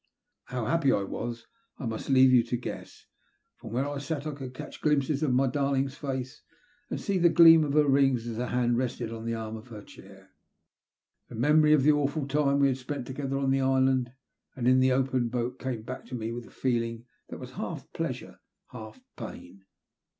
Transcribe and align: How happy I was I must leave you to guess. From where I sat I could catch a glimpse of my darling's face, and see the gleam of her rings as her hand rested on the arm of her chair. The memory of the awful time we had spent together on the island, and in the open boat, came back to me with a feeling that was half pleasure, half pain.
How 0.45 0.65
happy 0.65 0.91
I 0.91 1.03
was 1.03 1.45
I 1.77 1.85
must 1.85 2.09
leave 2.09 2.31
you 2.33 2.41
to 2.45 2.57
guess. 2.57 3.05
From 3.57 3.71
where 3.71 3.87
I 3.87 3.99
sat 3.99 4.25
I 4.25 4.31
could 4.31 4.55
catch 4.55 4.77
a 4.79 4.81
glimpse 4.81 5.11
of 5.21 5.31
my 5.31 5.45
darling's 5.45 5.93
face, 5.95 6.41
and 6.89 6.99
see 6.99 7.19
the 7.19 7.29
gleam 7.29 7.63
of 7.63 7.73
her 7.73 7.87
rings 7.87 8.25
as 8.25 8.37
her 8.37 8.47
hand 8.47 8.79
rested 8.79 9.11
on 9.13 9.25
the 9.25 9.35
arm 9.35 9.55
of 9.55 9.67
her 9.67 9.83
chair. 9.83 10.31
The 11.29 11.35
memory 11.35 11.73
of 11.73 11.83
the 11.83 11.91
awful 11.91 12.27
time 12.27 12.57
we 12.57 12.67
had 12.69 12.77
spent 12.77 13.05
together 13.05 13.37
on 13.37 13.51
the 13.51 13.61
island, 13.61 14.11
and 14.55 14.67
in 14.67 14.79
the 14.79 14.91
open 14.91 15.29
boat, 15.29 15.59
came 15.59 15.83
back 15.83 16.07
to 16.07 16.15
me 16.15 16.31
with 16.31 16.47
a 16.47 16.49
feeling 16.49 17.05
that 17.29 17.39
was 17.39 17.51
half 17.51 17.93
pleasure, 17.93 18.39
half 18.71 18.99
pain. 19.15 19.65